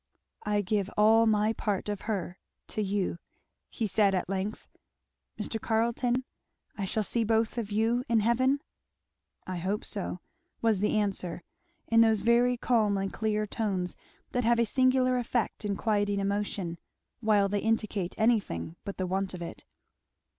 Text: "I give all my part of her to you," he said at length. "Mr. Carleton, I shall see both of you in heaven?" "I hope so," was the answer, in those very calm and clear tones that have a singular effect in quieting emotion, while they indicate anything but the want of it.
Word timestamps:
"I 0.41 0.61
give 0.61 0.89
all 0.97 1.27
my 1.27 1.53
part 1.53 1.87
of 1.87 2.01
her 2.09 2.39
to 2.69 2.81
you," 2.81 3.19
he 3.69 3.85
said 3.85 4.15
at 4.15 4.27
length. 4.27 4.67
"Mr. 5.39 5.61
Carleton, 5.61 6.25
I 6.75 6.85
shall 6.85 7.03
see 7.03 7.23
both 7.23 7.59
of 7.59 7.71
you 7.71 8.03
in 8.09 8.21
heaven?" 8.21 8.61
"I 9.45 9.57
hope 9.57 9.85
so," 9.85 10.19
was 10.59 10.79
the 10.79 10.97
answer, 10.97 11.43
in 11.87 12.01
those 12.01 12.21
very 12.21 12.57
calm 12.57 12.97
and 12.97 13.13
clear 13.13 13.45
tones 13.45 13.95
that 14.31 14.43
have 14.43 14.57
a 14.57 14.65
singular 14.65 15.17
effect 15.19 15.65
in 15.65 15.75
quieting 15.75 16.19
emotion, 16.19 16.79
while 17.19 17.47
they 17.47 17.59
indicate 17.59 18.15
anything 18.17 18.77
but 18.83 18.97
the 18.97 19.05
want 19.05 19.35
of 19.35 19.43
it. 19.43 19.65